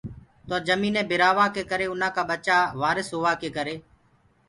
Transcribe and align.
تو 0.47 0.55
جميٚن 0.67 0.95
بِرآ 1.09 1.29
وآ 1.37 1.45
ڪي 1.55 1.63
ڪري 1.71 1.85
اُنآ 1.89 2.09
ڪآ 2.15 2.23
ٻچآ 2.29 2.57
وارس 2.81 3.07
هووا 3.13 3.33
ڪي 3.41 3.49
ڪري 3.57 3.75